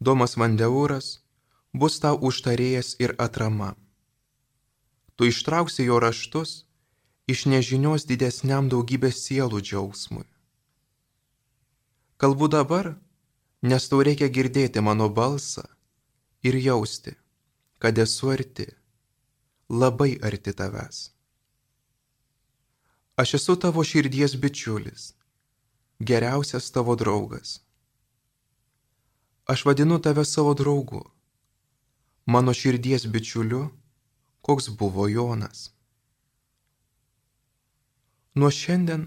[0.00, 1.18] Domas Vandeuras
[1.76, 3.74] bus tau užtarėjas ir atrama.
[5.16, 6.62] Tu ištrauksi jo raštus
[7.30, 10.26] iš nežinios didesniam daugybės sielų džiaugsmui.
[12.18, 12.92] Kalbu dabar,
[13.62, 15.64] nes tau reikia girdėti mano balsą
[16.42, 17.14] ir jausti,
[17.78, 18.68] kad esu arti,
[19.70, 21.10] labai arti tavęs.
[23.16, 25.12] Aš esu tavo širdies bičiulis,
[26.00, 27.60] geriausias tavo draugas.
[29.46, 31.02] Aš vadinu tave savo draugu
[32.26, 33.68] mano širdies bičiuliu,
[34.40, 35.70] koks buvo Jonas.
[38.34, 39.02] Nuo šiandien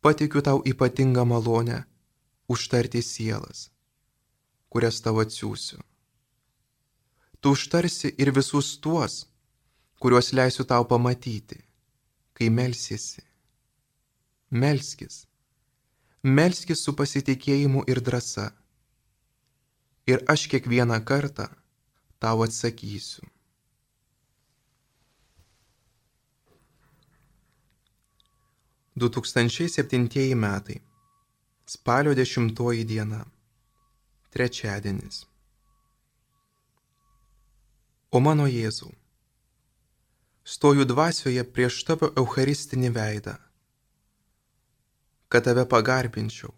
[0.00, 1.78] patikiu tau ypatingą malonę
[2.48, 3.70] užtarti sielas,
[4.70, 5.80] kurias tau atsiųsiu.
[7.40, 9.26] Tu užtarsi ir visus tuos,
[9.98, 11.58] kuriuos leisiu tau pamatyti,
[12.36, 13.26] kai melsiesi.
[14.50, 15.26] Melskis.
[16.22, 18.52] Melskis su pasitikėjimu ir drąsa.
[20.06, 21.50] Ir aš kiekvieną kartą
[22.22, 23.26] tau atsakysiu.
[28.96, 30.80] 2007 metai.
[31.66, 33.26] Spalio 10 diena.
[34.30, 35.26] Trečiadienis.
[38.10, 38.92] O mano Jėzau,
[40.44, 43.34] stoju dvasioje prieš tavo eucharistinį veidą,
[45.28, 46.54] kad tave pagarbinčiau,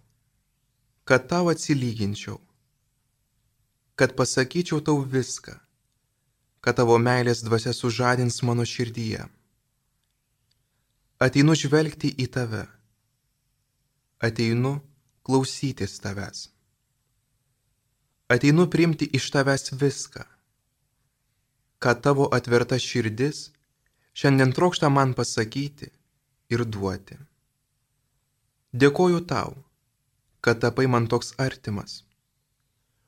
[1.05, 2.39] kad tau atsilyginčiau,
[3.99, 5.57] kad pasakyčiau tau viską,
[6.61, 9.27] kad tavo meilės dvasia sužadins mano širdyje.
[11.19, 12.61] Ateinu žvelgti į tave,
[14.23, 14.77] ateinu
[15.27, 16.45] klausytis tavęs,
[18.31, 20.23] ateinu priimti iš tavęs viską,
[21.83, 23.49] kad tavo atverta širdis
[24.15, 25.91] šiandien trokšta man pasakyti
[26.55, 27.19] ir duoti.
[28.71, 29.57] Dėkoju tau,
[30.39, 32.05] kad tapai man toks artimas.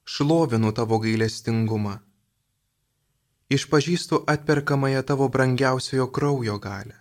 [0.02, 2.00] Šlovinu tavo gailestingumą.
[3.54, 6.99] Išpažįstu atperkamąją tavo brangiausiojo kraujo galę.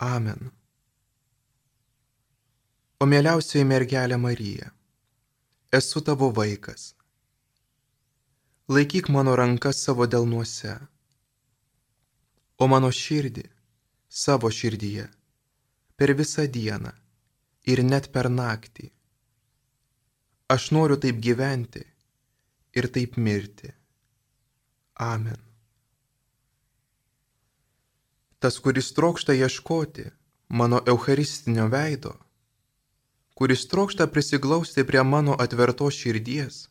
[0.00, 0.50] Amen.
[3.00, 4.70] O mieliausioji mergelė Marija,
[5.80, 6.94] esu tavo vaikas.
[8.68, 10.76] Laikyk mano rankas savo delnuose,
[12.60, 13.44] o mano širdį
[14.08, 15.08] savo širdyje
[15.96, 16.92] per visą dieną
[17.72, 18.90] ir net per naktį
[20.50, 21.84] Aš noriu taip gyventi
[22.74, 23.68] ir taip mirti.
[25.06, 25.49] Amen.
[28.40, 30.06] Tas, kuris trokšta ieškoti
[30.48, 32.14] mano eucharistinio veido,
[33.36, 36.68] kuris trokšta prisiglausti prie mano atvertos širdies,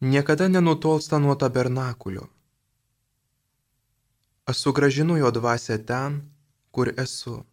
[0.00, 2.26] niekada nenutolsta nuo tabernakulio.
[4.48, 6.20] Aš sugražinu jo dvasę ten,
[6.70, 7.44] kur esu.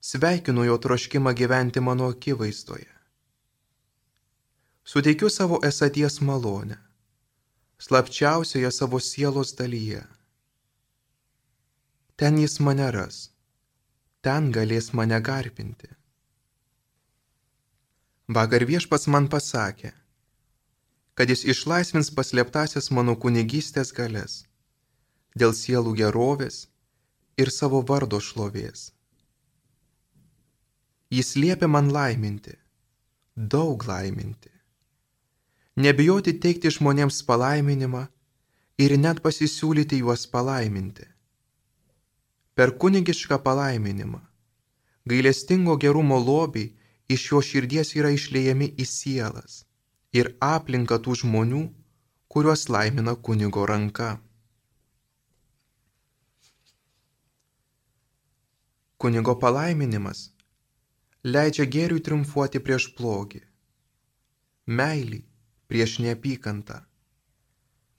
[0.00, 3.00] Sveikinu jo troškimą gyventi mano akivaizdoje
[4.90, 6.76] suteikiu savo esaties malonę,
[7.78, 10.02] slapčiausioje savo sielos dalyje.
[12.20, 13.18] Ten jis mane ras,
[14.20, 15.88] ten galės mane garbinti.
[18.36, 19.94] Vakar viešpas man pasakė,
[21.16, 24.36] kad jis išlaisvins paslėptasias mano kunigystės galės
[25.40, 26.62] dėl sielų gerovės
[27.40, 28.90] ir savo vardo šlovės.
[31.10, 32.54] Jis liepia man laiminti,
[33.34, 34.60] daug laiminti
[35.80, 38.06] nebijoti teikti žmonėms palaiminimą
[38.84, 41.09] ir net pasisiūlyti juos palaiminti.
[42.54, 44.20] Per kunigišką palaiminimą
[45.10, 46.72] gailestingo gerumo lobiai
[47.14, 49.62] iš jo širdies yra išliejami į sielas
[50.20, 51.62] ir aplinką tų žmonių,
[52.30, 54.10] kuriuos laimina kunigo ranka.
[59.00, 60.28] Kunigo palaiminimas
[61.24, 63.40] leidžia gėriui triumfuoti prieš blogį.
[64.80, 65.22] Meilį
[65.70, 66.82] prieš neapykantą,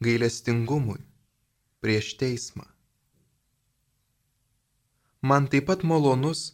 [0.06, 1.02] gailestingumui
[1.84, 2.71] prieš teismą.
[5.22, 6.54] Man taip pat malonus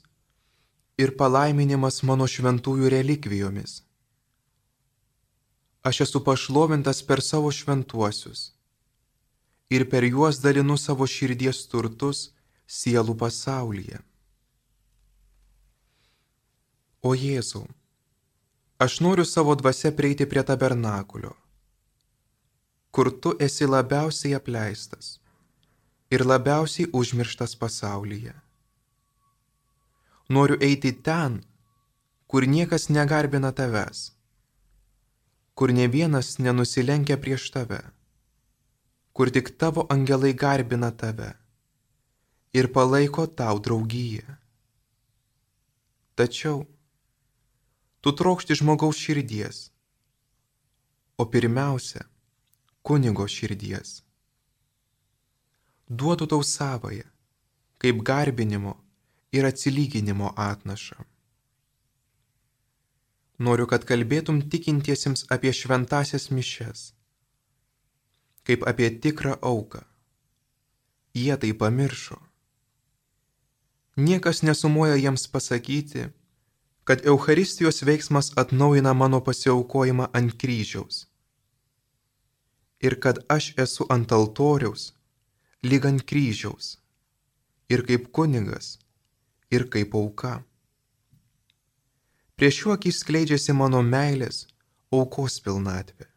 [0.99, 3.81] ir palaiminimas mano šventųjų relikvijomis.
[5.87, 8.51] Aš esu pašlovintas per savo šventuosius
[9.71, 12.29] ir per juos dalinu savo širdies turtus
[12.67, 14.03] sielų pasaulyje.
[17.07, 17.67] O Jėzau,
[18.77, 21.31] Aš noriu savo dvasia prieiti prie tabernakulio,
[22.93, 25.15] kur tu esi labiausiai apleistas
[26.13, 28.35] ir labiausiai užmirštas pasaulyje.
[30.29, 31.39] Noriu eiti ten,
[32.27, 33.99] kur niekas negarbina tavęs,
[35.55, 37.79] kur ne vienas nenusilenkia prieš tave,
[39.15, 41.29] kur tik tavo angelai garbina tave
[42.53, 44.25] ir palaiko tau draugyje.
[46.19, 46.65] Tačiau
[48.01, 49.57] tu trokšti žmogaus širdies,
[51.17, 52.03] o pirmiausia,
[52.83, 54.01] kunigo širdies.
[55.87, 57.07] Duodu tau savoje,
[57.79, 58.75] kaip garbinimo
[59.31, 61.03] ir atsilyginimo atnašą.
[63.37, 66.91] Noriu, kad kalbėtum tikintiesiems apie šventasias mišes,
[68.47, 69.83] kaip apie tikrą auką.
[71.13, 72.17] Jie tai pamiršo.
[73.97, 76.07] Niekas nesumoja jiems pasakyti,
[76.87, 81.05] kad Eucharistijos veiksmas atnaujina mano pasiaukojimą ant kryžiaus.
[82.81, 84.93] Ir kad aš esu ant altoriaus,
[85.63, 86.77] lyg ant kryžiaus,
[87.69, 88.77] ir kaip kunigas,
[89.51, 90.33] ir kaip auka.
[92.37, 94.45] Prieš juo akis skleidžiasi mano meilės,
[94.93, 96.09] aukos pilnatvė.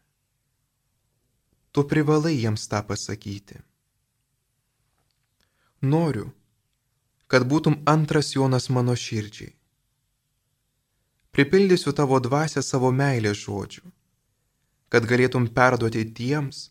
[1.71, 3.61] Tu privalai jiems tą pasakyti.
[5.81, 6.27] Noriu,
[7.31, 9.55] kad būtum antras Jonas mano širdžiai
[11.31, 13.85] pripildysiu tavo dvasę savo meilės žodžių,
[14.91, 16.65] kad galėtum perduoti tiems,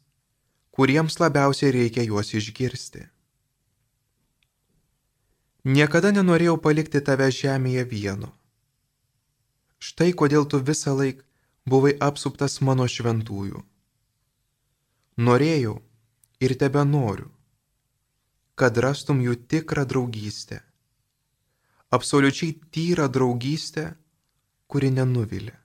[0.77, 3.07] kuriems labiausiai reikia juos išgirsti.
[5.65, 8.31] Niekada nenorėjau palikti tave žemėje vieno.
[9.77, 11.21] Štai kodėl tu visą laiką
[11.69, 13.61] buvai apsuptas mano šventųjų.
[15.21, 15.75] Norėjau
[16.41, 17.29] ir tebe noriu,
[18.57, 20.63] kad rastum jų tikrą draugystę.
[21.93, 23.85] Absoliučiai tyrą draugystę,
[24.67, 25.59] kuri nenuvilia.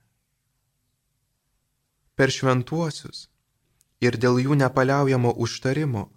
[2.15, 3.29] Per šventuosius
[4.03, 6.09] ir dėl jų nepaliaujamo užtarimo,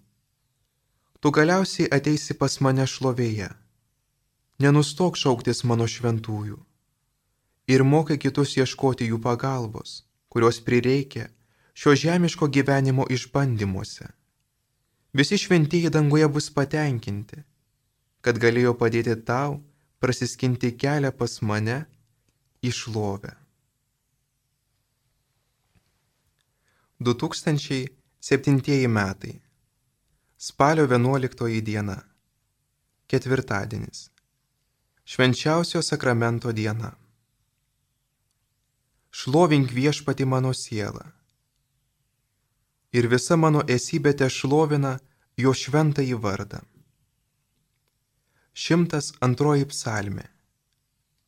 [1.20, 3.50] tu galiausiai ateisi pas mane šlovėje.
[4.58, 6.56] Nenustok šauktis mano šventųjų
[7.70, 10.02] ir mokai kitus ieškoti jų pagalbos,
[10.32, 11.28] kurios prireikia
[11.78, 14.08] šio žemiško gyvenimo išbandymuose.
[15.14, 17.44] Visi šventieji dangoje bus patenkinti,
[18.20, 19.60] kad galėjo padėti tau
[20.02, 21.78] prasiskinti kelią pas mane
[22.58, 23.36] į šlovę.
[26.98, 29.38] 2007 metai.
[30.36, 32.00] Spalio 11 diena.
[33.06, 34.08] Ketvirtadienis.
[35.08, 36.90] Švenčiausio sakramento diena.
[39.10, 41.06] Šlovink viešpati mano sielą.
[42.92, 44.98] Ir visa mano esybė te šlovina
[45.40, 46.60] jo šventąjį vardą.
[48.52, 50.26] Šimtas antroji psalmė.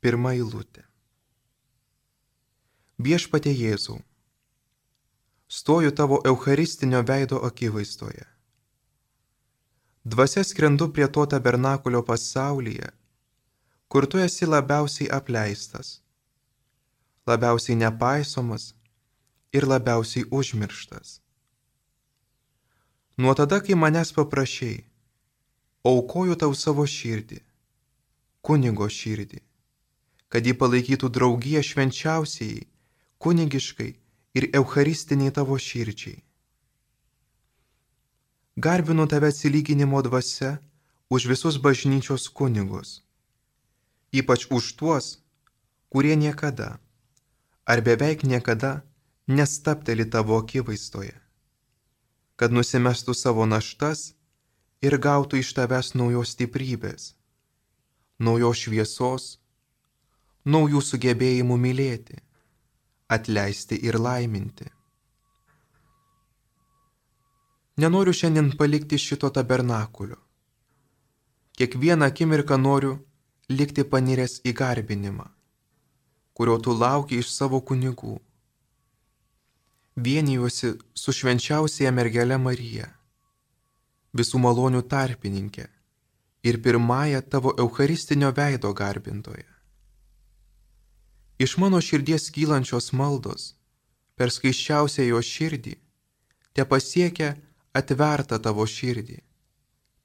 [0.04, 0.84] Pirma eilutė.
[3.00, 3.98] Viešpatė Jėzau
[5.48, 8.28] stoju tavo eucharistinio veido akivaizdoje.
[10.04, 12.99] Dvasia skrendu prie to tabernakulio pasaulyje,
[13.90, 15.88] kur tu esi labiausiai apleistas,
[17.26, 18.64] labiausiai nepaisomas
[19.52, 21.18] ir labiausiai užmirštas.
[23.18, 24.84] Nuo tada, kai manęs paprašiai,
[25.90, 27.40] aukoju tau savo širdį,
[28.46, 29.42] kunigo širdį,
[30.30, 32.62] kad jį palaikytų draugiją švenčiausiai,
[33.18, 33.90] kunigiškai
[34.38, 36.22] ir eucharistiniai tavo širdžiai.
[38.56, 40.58] Garbinu tave atsilyginimo dvasia
[41.10, 43.00] už visus bažnyčios kunigus,
[44.12, 45.18] ypač už tuos,
[45.88, 46.78] kurie niekada
[47.70, 48.82] ar beveik niekada
[49.28, 51.14] nestapteli tavo akivaizdoje,
[52.34, 54.14] kad nusimestų savo naštas
[54.82, 57.14] ir gautų iš tavęs naujos stiprybės,
[58.18, 59.26] naujos šviesos,
[60.44, 62.18] naujų sugebėjimų mylėti
[63.10, 64.66] atleisti ir laiminti.
[67.80, 70.18] Nenoriu šiandien palikti šito tabernakulio.
[71.56, 72.98] Kiekvieną akimirką noriu
[73.50, 75.26] likti paniręs į garbinimą,
[76.38, 78.20] kurio tu lauki iš savo kunigų.
[79.98, 82.86] Vienijuosi su švenčiausiaja mergelė Marija,
[84.14, 85.66] visų malonių tarpininkė
[86.46, 89.48] ir pirmąją tavo eucharistinio veido garbintoje.
[91.42, 93.54] Iš mano širdies kylančios maldos,
[94.14, 95.74] per skaiščiausią jo širdį,
[96.54, 97.34] te pasiekia
[97.74, 99.18] atvertą tavo širdį,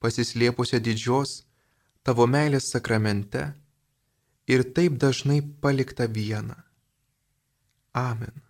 [0.01, 1.44] pasislėpusią didžios
[2.05, 3.43] tavo meilės sakramente
[4.51, 6.57] ir taip dažnai palikta viena.
[7.97, 8.41] Amen.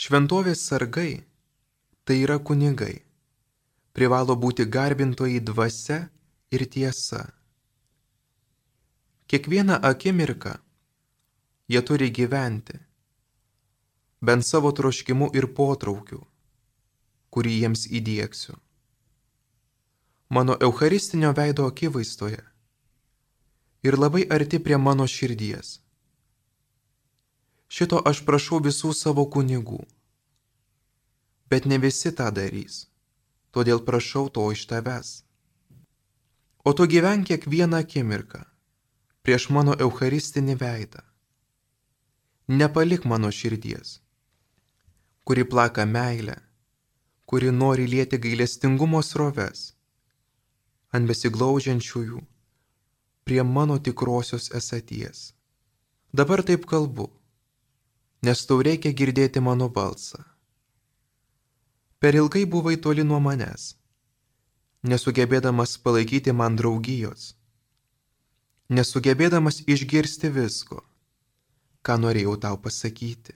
[0.00, 1.24] Šventovės sargai
[2.06, 3.00] tai yra kunigai,
[3.96, 6.04] privalo būti garbintojai dvasia
[6.52, 7.24] ir tiesa
[9.26, 10.52] Kiekvieną akimirką
[11.68, 12.78] jie turi gyventi,
[14.22, 16.20] bent savo troškimu ir potraukiu,
[17.34, 18.54] kurį jiems įdėksiu.
[20.28, 22.42] Mano eucharistinio veido akivaizdoje
[23.82, 25.68] ir labai arti prie mano širdies.
[27.68, 29.78] Šito aš prašau visų savo kunigų,
[31.46, 32.88] bet ne visi tą darys,
[33.54, 35.12] todėl prašau to iš tavęs.
[36.66, 38.42] O tu gyvenk kiekvieną akimirką
[39.22, 41.06] prieš mano eucharistinį veidą.
[42.48, 44.00] Nepalik mano širdies,
[45.22, 46.36] kuri plaka meilę,
[47.26, 49.75] kuri nori lieti gailestingumo sroves
[50.94, 52.20] ant besiglaudžiančiųjų
[53.26, 55.32] prie mano tikrosios esaties.
[56.12, 57.08] Dabar taip kalbu,
[58.22, 60.22] nes tau reikia girdėti mano balsą.
[61.98, 63.74] Per ilgai buvai toli nuo manęs,
[64.86, 67.34] nesugebėdamas palaikyti man draugijos
[68.68, 70.82] nesugebėdamas išgirsti visko,
[71.86, 73.34] ką norėjau tau pasakyti.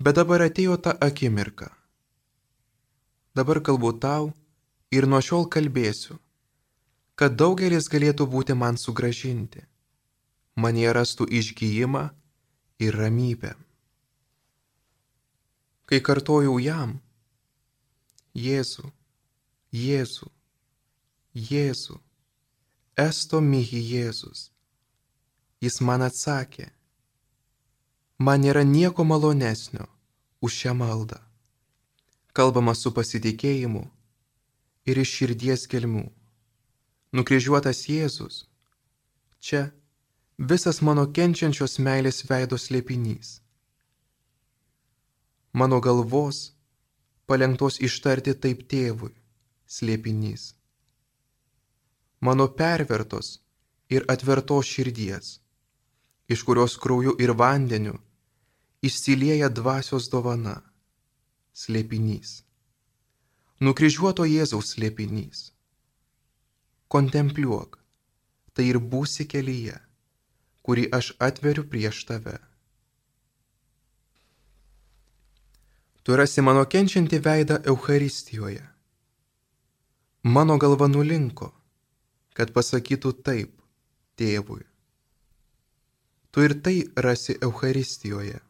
[0.00, 1.70] Bet dabar atėjo ta akimirka.
[3.36, 4.32] Dabar kalbu tau
[4.90, 6.18] ir nuo šiol kalbėsiu,
[7.18, 9.62] kad daugelis galėtų būti man sugražinti,
[10.56, 12.04] manie rastų išgyjimą
[12.84, 13.54] ir ramybę.
[15.86, 16.98] Kai kartojau jam,
[18.34, 18.92] Jėzu,
[19.74, 20.30] Jėzu,
[21.34, 21.98] Jėzu,
[23.00, 24.50] Esto mihi Jėzus.
[25.60, 26.68] Jis man atsakė,
[28.20, 29.86] Man nėra nieko malonesnio
[30.44, 31.16] už šią maldą.
[32.36, 33.86] Kalbama su pasitikėjimu
[34.90, 36.06] ir iš širdies gelmių.
[37.16, 38.44] Nukryžiuotas Jėzus.
[39.40, 39.70] Čia
[40.52, 43.38] visas mano kenčiančios meilės veidos lėpinys.
[45.52, 46.52] Mano galvos
[47.26, 49.14] palengtos ištarti taip tėvui
[49.66, 50.52] slėpinys.
[52.20, 53.38] Mano pervertos
[53.88, 55.38] ir atvertos širdies,
[56.28, 57.96] iš kurios krauju ir vandeniu
[58.82, 60.60] išsilieja dvasios dovana,
[61.52, 62.40] slėpinys.
[63.60, 65.50] Nukryžiuoto Jėzaus slėpinys.
[66.88, 67.76] Kontempliuok,
[68.56, 69.76] tai ir būsi kelyje,
[70.64, 72.38] kurį aš atveriu prieš tave.
[76.02, 78.64] Tu rasi mano kenčiantį veidą Euharistijoje.
[80.24, 81.52] Mano galva nulinko,
[82.32, 83.52] kad pasakytų taip
[84.16, 84.64] tėvui.
[86.32, 88.40] Tu ir tai rasi Euharistijoje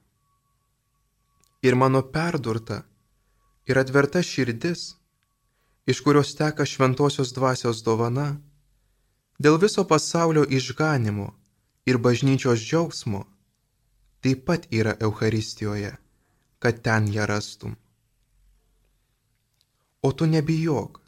[1.63, 2.83] ir mano perdurta
[3.69, 5.00] ir atverta širdis,
[5.87, 8.37] iš kurios teka šventosios dvasios dovana,
[9.39, 11.31] dėl viso pasaulio išganimo
[11.87, 13.25] ir bažnyčios džiaugsmo,
[14.21, 15.97] taip pat yra Euharistijoje,
[16.59, 17.77] kad ten ją rastum.
[20.03, 21.01] O tu nebijok.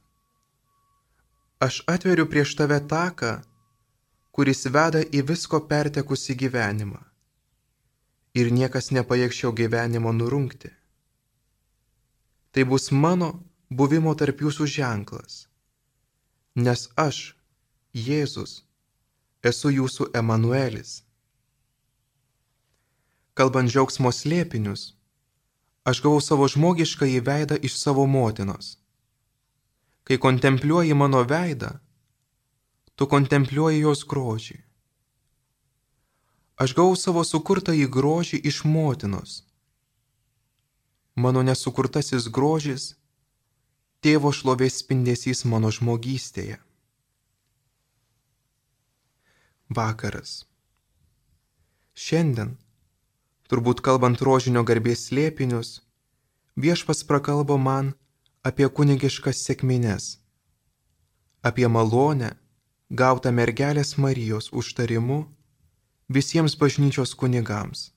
[1.60, 3.38] Aš atveriu prieš tave taką,
[4.32, 7.00] kuris veda į visko pertekusi gyvenimą
[8.34, 10.72] ir niekas nepajėgs šio gyvenimo nurungti.
[12.52, 13.32] Tai bus mano
[13.78, 15.46] buvimo tarp jūsų ženklas,
[16.54, 17.34] nes aš,
[17.92, 18.62] Jėzus,
[19.44, 21.02] esu jūsų Emanuelis.
[23.36, 24.92] Kalbant džiaugsmo slėpinius,
[25.88, 28.76] aš gavau savo žmogišką įveidą iš savo motinos.
[30.04, 31.78] Kai kontempliuoji mano veidą,
[32.96, 34.58] tu kontempliuoji jos grožį.
[36.62, 39.42] Aš gavau savo sukurtą į grožį iš motinos.
[41.16, 42.94] Mano nesukurtasis grožis-
[44.02, 46.58] tėvo šlovės spindesys mano žmogystėje.
[49.72, 50.42] Vakaras.
[51.94, 52.56] Šiandien,
[53.46, 55.70] turbūt kalbant rožinio garbės slėpinius,
[56.58, 57.94] viešpas prakalbo man
[58.42, 60.18] apie kunigiškas sėkmines,
[61.46, 62.34] apie malonę
[62.90, 65.22] gautą mergelės Marijos užtarimu
[66.10, 67.92] visiems bažnyčios kunigams.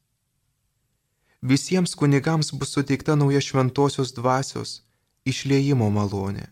[1.41, 4.84] Visiems kunigams bus suteikta nauja šventosios dvasios
[5.25, 6.47] išliejimo malonė,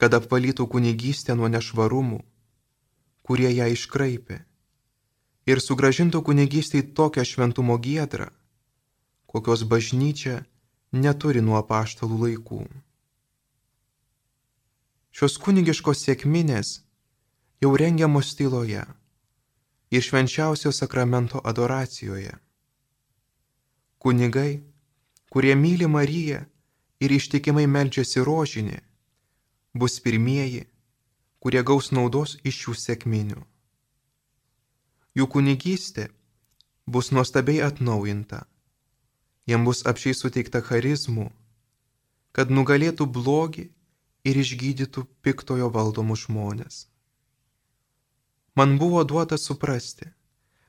[0.00, 2.22] kad apvalytų kunigystę nuo nešvarumų,
[3.22, 4.38] kurie ją iškraipė,
[5.46, 8.30] ir sugražintų kunigystėj tokią šventumo giedrą,
[9.26, 10.42] kokios bažnyčia
[10.92, 12.62] neturi nuo paštalų laikų.
[15.12, 16.80] Šios kunigiškos sėkminės
[17.60, 18.84] jau rengiamos tyloje
[19.92, 22.32] ir švenčiausio sakramento adoracijoje.
[24.00, 24.62] Kunigai,
[25.30, 26.40] kurie myli Mariją
[27.02, 28.78] ir ištikimai melčiasi rožinį,
[29.74, 30.66] bus pirmieji,
[31.42, 33.42] kurie gaus naudos iš šių sėkminių.
[35.18, 36.06] Jų kunigystė
[36.86, 38.44] bus nuostabiai atnaujinta,
[39.50, 41.28] jam bus apšiai suteikta charizmų,
[42.32, 43.66] kad nugalėtų blogį
[44.24, 46.86] ir išgydytų piktojo valdomus žmonės.
[48.54, 50.12] Man buvo duota suprasti,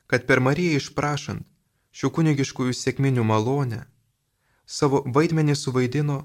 [0.07, 1.45] kad per Mariją išprašant
[1.93, 3.83] šių kunigiškųjų sėkminių malonę,
[4.65, 6.23] savo vaidmenį suvaidino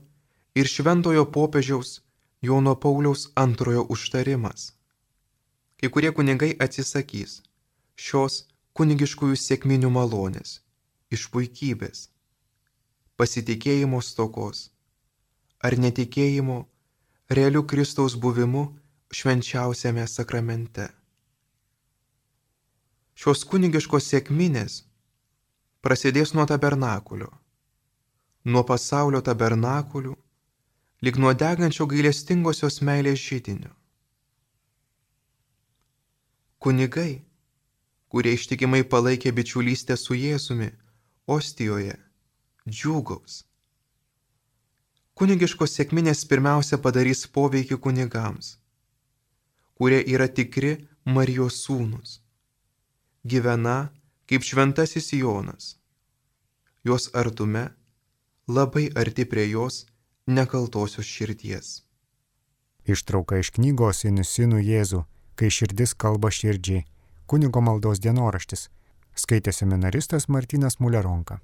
[0.55, 2.01] ir šventojo popiežiaus
[2.43, 4.73] Jono Pauliaus antrojo užtarimas.
[5.79, 7.41] Kai kurie kunigai atsisakys
[7.99, 8.45] šios
[8.79, 10.61] kunigiškųjų sėkminių malonės
[11.11, 12.09] iš puikybės,
[13.19, 14.69] pasitikėjimo stokos
[15.59, 16.59] ar netikėjimo
[17.31, 18.69] realių Kristaus buvimu
[19.11, 20.89] švenčiausiame sakramente.
[23.19, 24.83] Šios kunigiškos sėkminės
[25.83, 27.33] prasidės nuo tabernakulio,
[28.49, 30.15] nuo pasaulio tabernakulių,
[31.05, 33.73] lyg nuo degančio gailestingosios meilės žydinio.
[36.59, 37.23] Kunigai,
[38.11, 40.73] kurie ištikimai palaikė bičiulystę su Jėzumi
[41.29, 41.97] Ostijoje,
[42.67, 43.43] džiūgaus.
[45.19, 48.57] Kunigiškos sėkminės pirmiausia padarys poveikį kunigams,
[49.79, 52.19] kurie yra tikri Marijos sūnus
[53.29, 53.89] gyvena
[54.29, 55.77] kaip šventasis Jonas.
[56.85, 57.69] Jos artume
[58.49, 59.87] labai arti prie jos
[60.27, 61.83] nekaltosios širdies.
[62.89, 65.03] Ištrauka iš knygos Inusinų Jėzų,
[65.37, 66.87] kai širdis kalba širdžiai,
[67.29, 68.71] kunigo maldos dienoraštis,
[69.13, 71.41] skaitė seminaristas Martinas Muleronka.